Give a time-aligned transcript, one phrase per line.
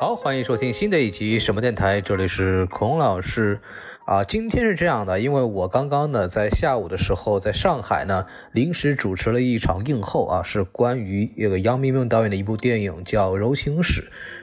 [0.00, 3.60] 好，欢迎收听新的一集什么电台，这里是孔老师。
[4.06, 14.00] 啊，今天是这样的，因为我刚刚呢在下午的时候在上海呢临时主持了一场映后啊，是关于这个杨明明导演的一部电影叫《柔情史》。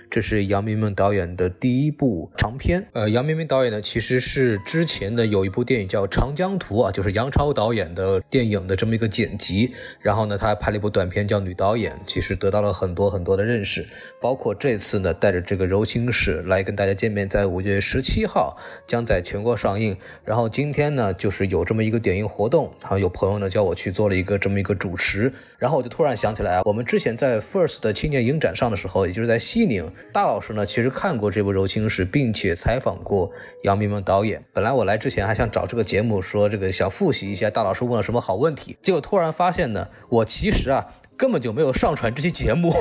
[0.09, 2.87] 这是杨明明导演的第一部长片。
[2.93, 9.73] 呃，杨明明导演呢，其实是之前的有一部电影叫《长江图》啊，就是杨超导演的电影的这么一个剪辑。
[10.01, 13.85] 然后呢，他还拍了一部短片叫《女导演》，其实得到了很多很多的认识。
[14.21, 19.95] 包括这次呢，带着这个柔情史来跟大家见面，在五月十七号将在全国上映。
[20.23, 25.31] 然后今天呢，就是有这么一个点映活动，然后有朋友呢叫我去做了一个这么一个主持。
[25.57, 29.91] 然后我就突然想起来啊，我们之前在 First 的青年影展上的时候，也就是在西宁。
[30.11, 33.31] 大老师呢，其实看过这部《柔情史》，并且采访过
[33.63, 34.43] 杨明文导演。
[34.53, 42.73] 本来我来之前还想找这个节目说这个想复习一下大老师问了什么好问题，结果突然发现呢，我其实啊根本就没有上传这期节目。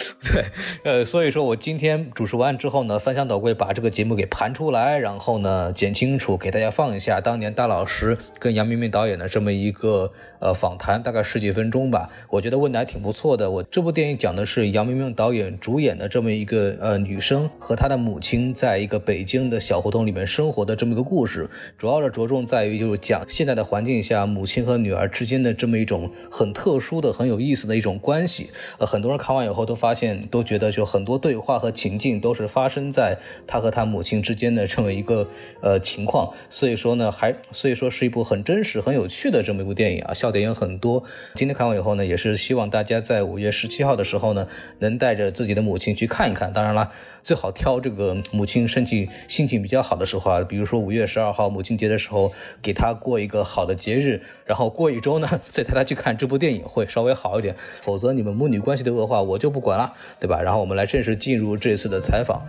[0.24, 0.44] 对，
[0.84, 12.10] 呃，所以说我今天主持完之后呢，翻箱倒柜把这个节目给盘出来，然后呢剪清楚，给大家放一下当年大老师跟杨明明导演的这么一个呃访谈，大概十几分钟吧。
[12.28, 13.50] 我觉得问的还挺不错的。
[13.50, 28.50] 我这部电影讲的是杨明明导演主演的这么一个呃女生和她的母亲在一个北京的小胡同里面生活的这么一个故事，主要的着重在于就是讲现在的环境下母亲和女儿之间的这么一种很特殊的、很有意思的一种关系。
[28.78, 30.20] 呃，很多人看完以后都发发现。
[30.30, 35.26] 都觉得就很多对话和情境都是发生在他和他母亲之间的这么一个
[35.60, 41.02] 呃情况，所以说呢，还所以说是一部很真实、很有趣的这么一部电影啊，笑点也很多。
[41.34, 44.46] 今天看完以后呢，也是希望大家在五月十七号的时候呢，
[44.78, 46.52] 能带着自己的母亲去看一看。
[46.52, 46.92] 当然了。
[47.22, 57.54] 最好挑这个母亲身体心情比较好的时候啊，比如说五月十二号母亲节的时候，给她过一个好的节日，然后过一周呢，再带她去看这部电影会稍微好一点。
[57.82, 60.40] 否则你们母女关系的恶化，我就不管了，对吧？
[60.42, 62.42] 然后我们来正式进入这次的采访。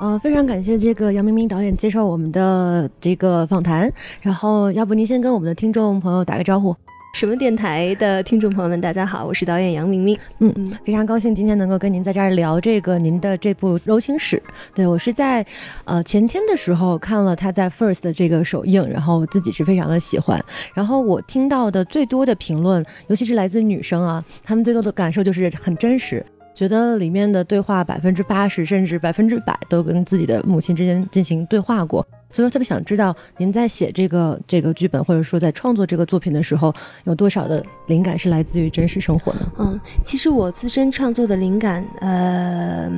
[0.00, 6.74] 呃，非常感谢这个杨明明导演接受我们的这个访谈，然后要不您先跟我们的听众朋友打个招呼。
[7.14, 10.16] 什么电台的听众朋友们，大家好，我是导演杨明明。
[10.38, 14.40] 嗯嗯，非常高兴今天能够跟您在这儿聊这个您的这部柔情史。
[14.72, 15.44] 对我是在
[15.84, 20.42] 呃前天的时候看了他在 First 的这个首映，然后自己是非常的喜欢。
[20.74, 26.24] 然后我听到的最多的评论，尤其是来自女生啊，她们最多的感受就是很真实，
[26.54, 32.06] 觉得里面的对话百分之八十甚至百分之百都跟自己的母亲之间进行对话过。
[32.30, 36.72] 所以说特别想知道，您在写这个这个剧本，或者说在创作这个作品的时候，
[37.04, 39.52] 有多少的灵感是来自于真实生活呢？
[39.58, 42.90] 嗯，其实我自身创作的灵感，呃，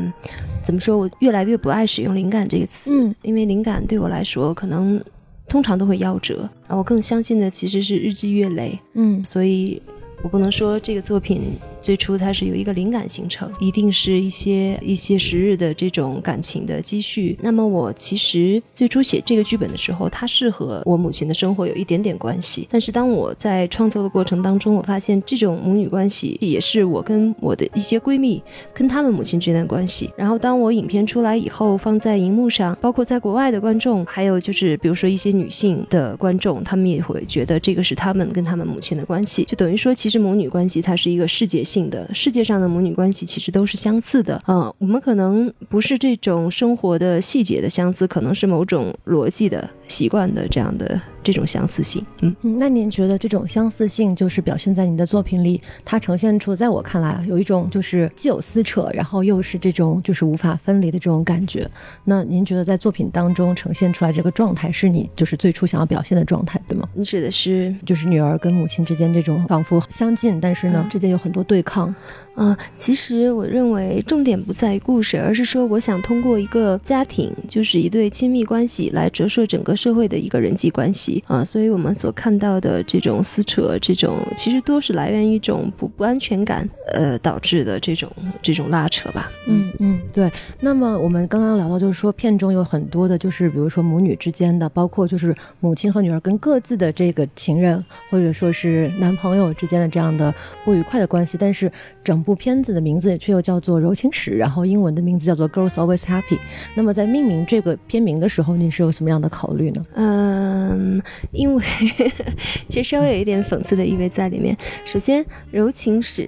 [0.65, 0.99] 怎么说？
[0.99, 5.01] 我越来越不爱使用“灵感”这个词，嗯，因为灵感对我来说，可能
[5.49, 6.49] 通常都会夭折。
[6.67, 9.81] 啊，我更相信的其实是日积月累，嗯，所以
[10.23, 11.57] 我不能说这个作品。
[11.81, 17.39] 最初它是有一个灵感形成，一定是一些一些时日的这种感情的积蓄。
[17.41, 22.69] 那么我其实最初写这个剧本的时候，它是和我母亲的生活有一点点关系。
[22.71, 28.43] 但是当我在创作的过程当中，我发现这种母女关系也是我跟我的一些闺蜜
[28.75, 30.11] 跟她们母亲之间的关系。
[30.17, 39.45] 然后当我影片出来以后，放在荧幕上，包括在国外的观众，还有就是比如说一些女性的观众，他们也会觉得这个是他们跟他们母亲的关系。
[39.45, 41.70] 就等于说，其实母女关系它是一个世界性。
[41.71, 51.01] 性的世界上的母女关系其实都是相似的嗯，我们可能不是这种生活的细节的相似，可能是某种逻辑的习惯的这样的。
[51.23, 61.71] 这种相似性，嗯，那您觉得这种相似性就是表现在您的作品里，它呈现出，在我看来啊，有一种就是既有撕扯，然后又是这种就是无法分离的这种感觉。
[62.05, 66.89] 那您觉得在作品当中呈现出来这个状态，是你就是最初想要表现的状态，对吗？
[66.95, 71.95] 你指的是就是女儿跟母亲之间这种仿佛相近，但是呢之间有很多对抗。
[72.41, 81.45] 啊，其实我认为重点不在于故事，而是说我想通过一个家庭，就是一对亲密关系来折射整个社会的一个人际关系啊。
[81.45, 88.11] 所以我们所看到的这种撕扯，这种其实都是来源于一种不不安全感，呃导致的这种
[88.41, 89.31] 这种拉扯吧。
[89.47, 90.33] 嗯嗯，对。
[90.61, 101.71] 那么我们刚刚聊到，就是说片中有很多的，就是比如说母女之间的，包括就是母亲和女儿跟各自的这个情人或者说是男朋友之间的这样的不愉快的关系，但是
[102.03, 102.25] 整。
[102.30, 106.37] 部部片子的名字却又叫做《柔情史》，然后英文的名字叫做《Girls Always Happy》。
[106.77, 109.85] 那么在命名这个片名的时候，你是有什么样的考虑呢？
[109.95, 111.65] 嗯，因为
[112.71, 114.57] 其实稍微有一点讽刺的意味在里面。
[114.85, 116.23] 首先，《柔情史》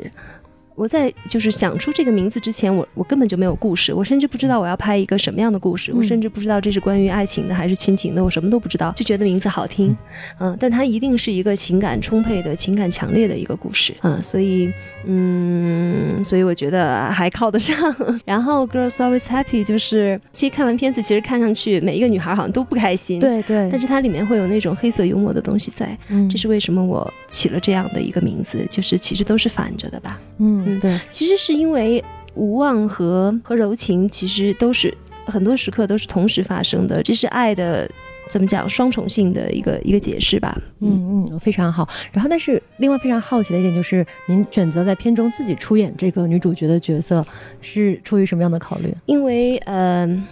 [0.75, 9.97] 我在就是想出这个名字之前，我我根本就没有故事，我甚至不知道我要拍一个什么样的故事，我甚至不知道这是关于爱情的还是亲情的，我什么都不知道，就觉得名字好听，
[10.39, 14.73] 嗯，但它一定是一个情感充沛的、情感强烈的一个故事，嗯，所以，
[15.07, 17.95] 嗯，所以我觉得还靠得上。
[18.25, 30.62] 然后 Girls Always Happy 就是，其实看完片子，其实看上去每一个女孩好像都不开心，对对，但是它里面会有那种黑色幽默的东西在，嗯，这是为什么我起了这样的一个名字，就是其实都是反着的吧，嗯。
[30.67, 32.03] 嗯，对，其实是因为
[32.35, 37.91] 无望和和柔情，其实都是很多时刻都是同时发生的，这是爱的
[38.31, 40.57] 怎么讲双重性的一个一个解释吧。
[40.81, 41.89] 嗯嗯，非常好。
[42.13, 47.25] 然后，但是另外非常好奇的一点就是，您选择在片中自己出演这个女主角的角色，
[47.61, 48.95] 是出于什么样的考虑？
[49.07, 50.25] 因为，嗯。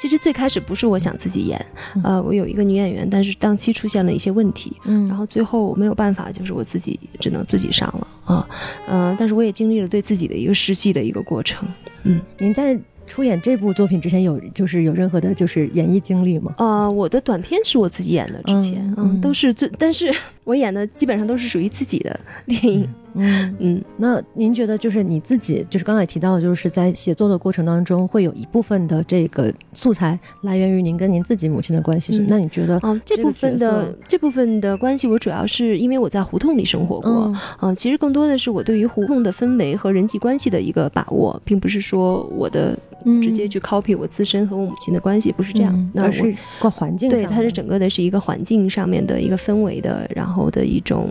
[0.00, 1.66] 其实最开始不是我想自己演，
[2.02, 8.48] 呃，我有一个女演员，但是档期出现了一些问题，嗯，然后最后我没有办法，就是我自己只能自己上了啊，
[8.88, 11.66] 嗯，但是我也经历了对自己的一个试戏的一个过程，
[12.04, 12.78] 嗯，您在。
[13.10, 16.52] 出演这部作品之前有就是有任何的就是演艺经历吗？
[16.58, 20.14] 啊，我的短片是我自己演的，之前嗯都是自，但是
[20.44, 22.82] 我演的基本上都是属于自己的电影。
[22.82, 32.24] 嗯嗯嗯，那您觉得就是你自己就是刚才提到的，就是在写作的过程当中会有一部分的这个素材来源于您跟您自己母亲的关系是？
[32.28, 32.78] 那你觉得？
[32.82, 37.32] 嗯，这部分的这部分的关系，我主要是因为我在胡同里生活过。
[37.60, 42.78] 嗯，其实更多的是我对于胡同的氛围和人际关系的一个把握，并不是说我的。
[43.22, 47.08] 直接去 copy 我自身和我母亲的关系不是这样，那是个环境。
[47.08, 51.08] 对，它是整个的是一个环境上面的一个氛围的，然后的一种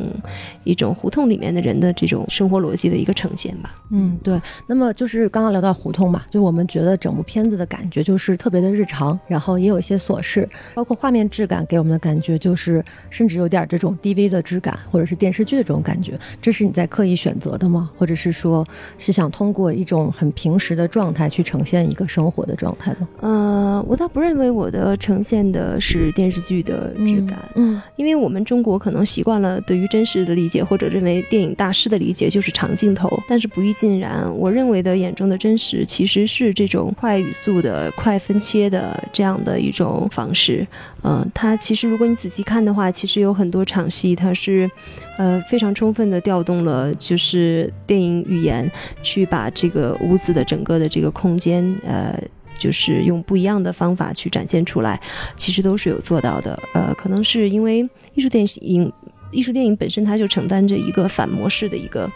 [0.66, 3.76] 一种胡同里面的人的这种生活逻辑的一个呈现吧。
[3.92, 4.40] 嗯，对。
[4.68, 16.20] 那么就是刚刚聊到胡同嘛，就我们觉得整部片子的感觉就是特别的日常，然后也有一些琐事，包括画面质感给我们的感觉就是甚至有点这种 DV 的质感，或者是电视剧的这种感觉。
[16.42, 17.90] 这是你在刻意选择的吗？
[17.98, 18.66] 或者是说
[18.98, 21.78] 是想通过一种很平时的状态去呈现？
[21.88, 23.08] 一个生活的状态吗？
[23.22, 34.26] 呃，我倒不认为我的呈现的是电视剧的质感，嗯，因为我们中国可能习惯了对于真实的理解，或者认为电影大师的理解就是长镜头，但是不易尽然。
[34.36, 40.66] 我认为的眼中的真实其实是这种快语速的、快分切的这样的一种方式。
[41.04, 44.70] 嗯，它其实如果你仔细看的话，其实有很多场戏，它是，
[45.18, 48.70] 呃，非常充分的调动了就是电影语言，
[49.04, 52.20] 去把这个屋子的整个的这个空间，呃，
[52.58, 55.00] 就是用不一样的方法去展现出来，
[55.36, 56.60] 其实都是有做到的。
[56.74, 58.92] 呃，可能是因为艺术电影。
[59.32, 62.10] 艺术电影本身，它就承担着一个反模式的一个，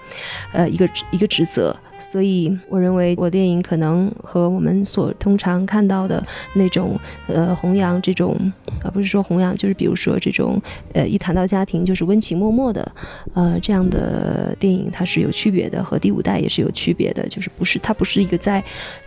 [0.53, 6.21] 呃，一个一个职责，所以我认为我电影可能和我们所通常看到的
[6.53, 8.35] 那种，呃，弘扬这种，
[8.83, 10.61] 呃，不是说弘扬，就是比如说这种，
[10.93, 12.91] 呃，一谈到家庭就是温情脉脉的，
[13.33, 18.63] 呃，这样的电影它是有区别的，和第五代也是有区别的，就是不是它不是一个在。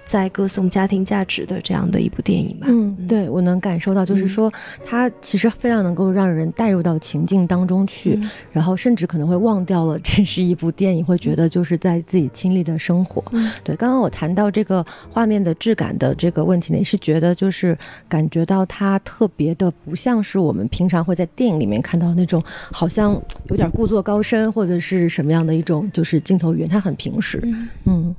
[0.06, 2.66] 在歌颂家庭价值的这样的一部电影吧。
[2.68, 4.52] 嗯，对我能感受到，就是说
[4.84, 8.20] 它其实非常能够让人带入到情境当中去，
[8.52, 13.24] 然后甚至可能会忘掉了这是一部电影，会觉得就是在自己经历的生活。
[13.62, 17.76] 对，刚刚我谈到这个画面的质感的这个问题呢，也是觉得就是
[18.08, 27.40] 感觉到它特别的不像是我们平常会在电影里面看到那种好像有点故作高深或者是什么样的一种就是镜头语言，它很平实。
[27.44, 27.68] 嗯。
[27.86, 28.14] 嗯，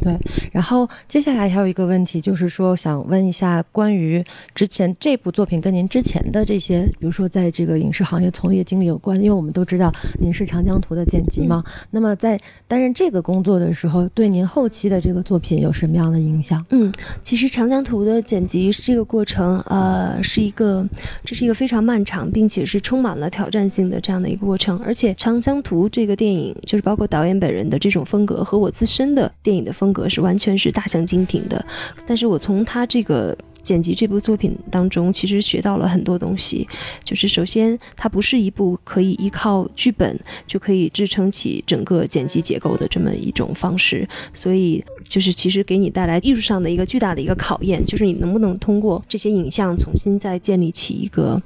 [0.00, 0.18] 对。
[0.52, 4.24] 然后接下来还有一个问题，就是说想问一下关于
[4.54, 11.62] 之前这部作品跟您之前的这些，比如说在这个影视行业从业经历有关，因为我们都知道您是《长江图》的剪辑嘛。
[11.90, 16.64] 那么在担任这个工作的时候，对您后期的这个作品有什么样的影响？
[16.70, 16.92] 嗯，
[17.22, 20.86] 其实《长江图》的剪辑这个过程，呃，是一个
[21.24, 24.78] 这是一个非常漫长，并且是充满了挑战性的这样的一个过程。
[24.78, 29.30] 而且《长江图》这个电影，就是包括导演本人的这种风格和我自身的。
[29.44, 31.64] 电影的风格是完全是大相径庭的，
[32.06, 36.66] 但是我从他这个剪辑这部作品当中，其实学到了很多东西。
[37.04, 51.40] 就是首先，它不是一部可以依靠剧本就可以支撑起整个剪辑结构的这么一种方式，所以就是其实给你带来艺术上的一个巨大的一个考验，就是你能不能通过这些影像重新再建立起一个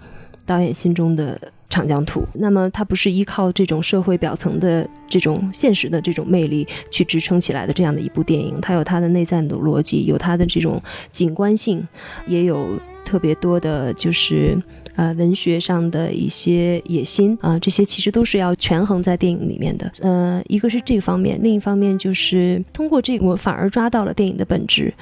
[0.46, 1.52] 导演心中的。
[1.68, 10.80] 长江图，那么它不是依靠这种社会表层的这种现实的这种魅力去支撑起来的这样的一部电影，它有它的内在的逻辑，有它的这种
[11.12, 11.87] 景观性，
[12.26, 14.56] 也有特别多的，就是
[14.96, 19.92] 呃文学上的一些野心啊，这些其实都是要权衡在电影里面的。
[20.00, 24.92] 呃，一个是这方面，另一方面就是通过这个，我反而抓到了电影的本质。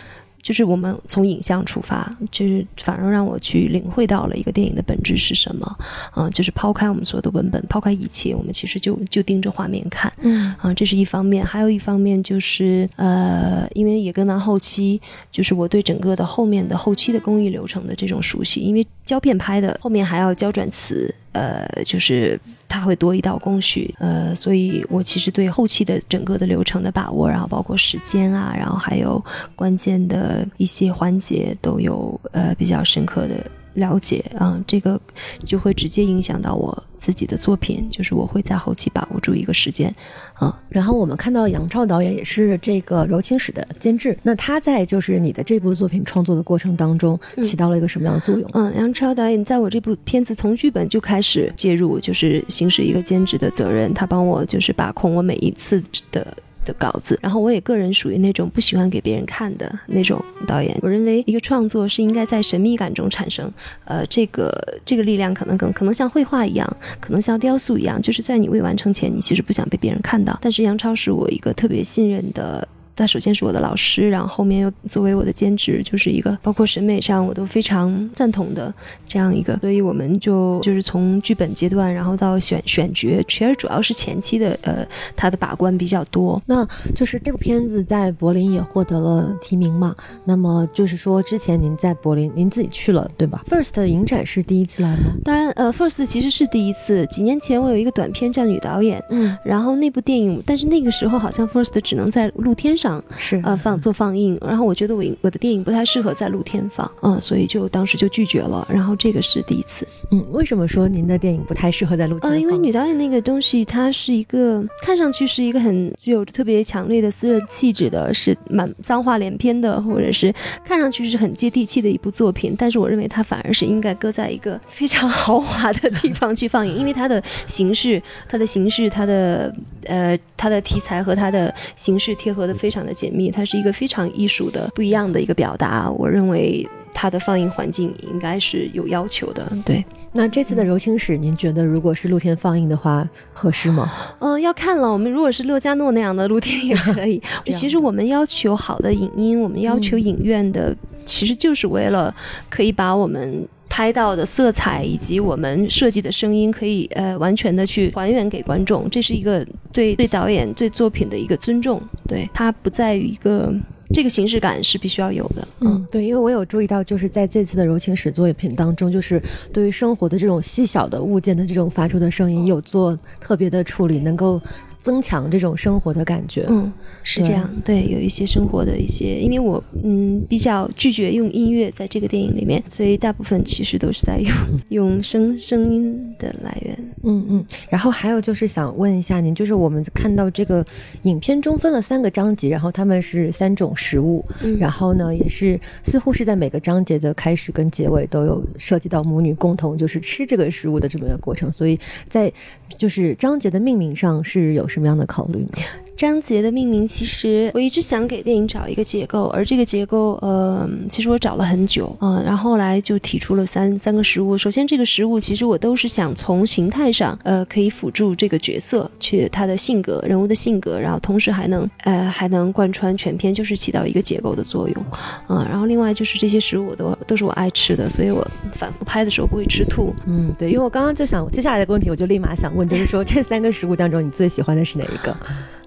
[0.42, 5.78] 就是我们从影像出发，就是反而让我去领会到了一个电影的本质是什么，
[6.12, 15.00] 啊，就是抛开我们所有的文本，抛开一切，我们其实就就盯着画面看，嗯，啊，这是一方面，还有一方面就是呃，因为也跟到后期，
[15.32, 35.00] 就是我对整个的后面的后期的工艺流程的这种熟悉，因为胶片拍的后面还要胶转磁，呃，就是它会多一道工序，呃，所以我其实对后期的整个的流程的把握，然后包括时间啊，然后还有关键的一些环节都有呃比较深刻的了解啊，这个
[35.44, 39.94] 就会直接影响到我自己的作品，就是我会在后期把握住一个时间
[40.34, 40.60] 啊。
[40.68, 48.50] 然后我们看到杨超导演也是这个《柔情史》的监制，那他在就是你的这部作品创作的过程当中嗯起到了一个什么样的作用？
[48.54, 56.36] 嗯，杨超导演在我这部片子从剧本就开始介入，就是行使一个监制的责任，他帮我就是把控我每一次的。
[56.66, 60.76] 的稿子，然后我也个人属于那种不喜欢给别人看的那种导演。
[60.82, 63.50] 我认为一个创作是应该在神秘感中产生，
[63.86, 64.52] 呃，这个
[64.84, 70.36] 这个力量可能更可能像绘画一样，可能像雕塑一样，就是在你未完成前，你其实不想被别人看到。
[70.42, 72.68] 但是杨超是我一个特别信任的。
[72.96, 78.72] 他首先是我的老师，然后后面又作为我的兼职，就是一个包括审美上我都非常赞同的
[79.06, 86.40] 这样一个，所以我们就就是从剧本阶段，然后到选选角，其实主要是前期的呃他的把关比较多。
[86.46, 89.94] 那就是这部片子在柏林也获得了提名嘛？
[90.24, 95.14] 那么就是说之前您在柏林您自己去了对吧？First 的影展是第一次来吗？
[95.24, 102.85] 当然，呃，First 其实是第一次，几年前我有一个短片叫《女导演》，嗯，然后那部电影，但是那个时候好像 First 只能在露天上
[103.16, 108.66] 是呃放做放映，然后我觉得我我的电影不太适合在露天放，嗯，所以就当时就拒绝了。
[108.70, 122.54] 然后这个是第一次，嗯，为什么说您的电影不太适合在露天呃，因为女导演那个东西，它是一个看上去是一个很具有特别强烈的私人气质的，是蛮脏话连篇的，或者是看上去是很接地气的一部作品。
[122.58, 129.52] 但是我认为它反而是应该搁在一个非常 豪华的地方去放映，因为它的形式、它的形式、它的
[129.84, 135.88] 呃它的题材和它的形式贴合的非常的紧密，它是一个非常艺术的不一样的一个表达。
[135.90, 136.68] 我认为。
[136.98, 139.84] 它的放映环境应该是有要求的，对。
[140.12, 143.92] 那这次的柔情史，您觉得如果是露天放映的话，合适吗？
[144.18, 144.90] 嗯， 要看了。
[144.90, 147.22] 我们如果是乐嘉诺那样的露天也可以。
[147.52, 152.14] 其实我们要求好的影音，我们要求影院的，其实就是为了
[152.48, 153.46] 可以把我们。
[153.76, 161.78] 拍到的色彩以及我们设计的声音，可以呃完全的去还原给观众，这是一个对对导演对作品的一个尊重。
[162.08, 163.54] 对它不在于一个
[163.92, 165.46] 这个形式感是必须要有的。
[165.60, 174.40] 嗯，对，因为我有注意到，就是在这次的柔情史作品当中，就是对于生活的这种细小的物件的这种发出的声音，有做特别的处理，能够。
[174.86, 184.30] 增强这种生活的感觉，嗯，是这样，对，有一些生活的一些，因为我嗯比较拒绝用音乐在这个电影里面，所以大部分其实都是在用
[184.70, 187.44] 用声声音的来源，嗯嗯。
[187.68, 190.64] 然后还有就是想问一下您，就是我们看到这个
[191.02, 201.76] 影片中分了三个章节，然后他们是三种食物，嗯、然后呢也是似乎是在每个章节的开始跟结尾都有涉及到母女共同就是吃这个食物的这么一个过程，所以
[202.08, 202.32] 在
[202.78, 204.64] 就是章节的命名上是有。
[204.76, 205.62] 什么样的考虑呢？
[205.96, 214.36] 章节的命名，其实我一直想给电影找一个结构，而这个结构，呃，其实我找了很久，嗯、然后后来就提出了三三个食物。
[214.36, 224.84] 首先，这个食物其实我都是想从形态上，呃，可以辅助这个角色去他的性格、人物的性格，然后同时还能，呃，还能贯穿全片，就是起到一个结构的作用，
[225.28, 229.94] 嗯、然后另外就是这些食物我都都是我爱吃的，所以我反复拍的时候不会吃吐。
[230.06, 235.16] 嗯，对，因为我刚刚就想接下来的问题，我就立马想问，就是说这三个食物当中，你最喜欢的是哪一个？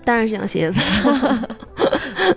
[0.04, 0.80] 当然是羊蝎子，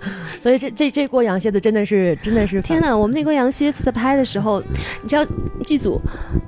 [0.39, 2.95] 所以这这这锅羊蝎子真的是真的是天哪！
[2.95, 4.61] 我们那锅羊蝎子在拍的时候，
[5.01, 5.25] 你知道
[5.65, 6.01] 剧组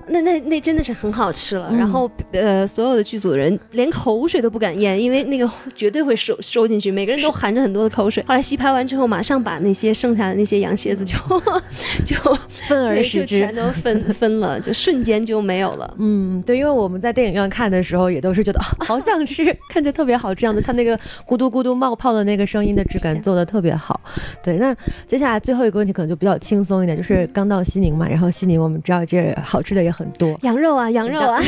[0.08, 8.24] 那那那真的是很好吃了，嗯、然后呃所有的剧组的人连口水都不敢咽，因为那个 绝对会收收进去，每个人都含着很多的口水。
[8.28, 11.18] 后来戏拍完之后，马上把那些剩下的那些羊蝎子就
[12.04, 12.16] 就
[12.50, 15.94] 分而食之，全都分分了，就瞬间就没有了。
[16.00, 21.00] 嗯，对，因为我们在电影院看的时候，也都是觉得、啊、好想吃，看着特别好这样子，它那个。
[21.28, 24.00] 咕嘟咕嘟冒泡的那个声音的质感做的特别好，
[24.42, 24.58] 对。
[24.58, 24.76] 那
[25.06, 31.40] 接下来最后一个问题可能就比较轻松一点，就是刚到西宁嘛，然后西宁我们知道这好吃的也很多，羊肉啊，羊肉啊，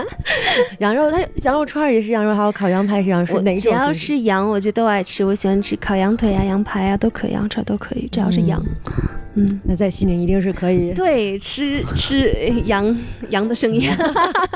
[0.78, 3.72] 羊肉它羊肉串也是羊肉，还有烤羊排是羊肉，哪一种？
[3.72, 8.62] 只要是羊我就都爱吃，我喜欢吃烤羊腿啊、羊排啊都可以，羊串都可以，只要是羊。
[8.86, 8.94] 嗯
[9.38, 10.92] 嗯，那在西宁一定是可以。
[10.92, 12.32] 对，吃 吃
[12.66, 12.96] 羊
[13.30, 13.96] 羊的盛宴。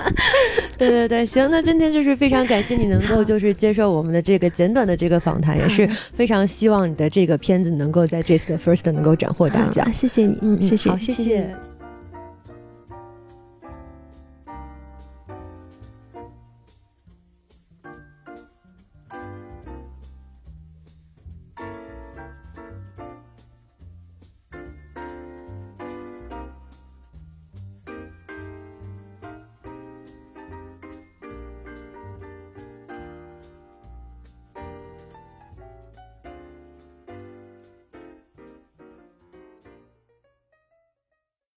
[0.76, 9.92] 对对对，行，那今天就是非常感谢你能够就是接受我们的这个简短的这个访谈，也是非常希望你的这个片子能够在这次的 First 能够斩获大奖。
[9.92, 11.71] 谢谢你，嗯，谢谢，谢谢。